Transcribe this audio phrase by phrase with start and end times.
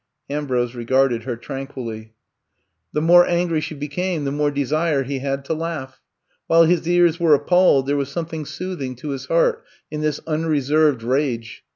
[0.31, 2.15] Ambrose regarded her tranquilly.
[2.91, 5.45] The 70 I'VE COME TO STAY more angry she became the more desire he had
[5.45, 6.01] to laugh.
[6.47, 10.19] While his ears were ap palledy there was something soothing to his heart in this
[10.25, 11.63] unreserved rage.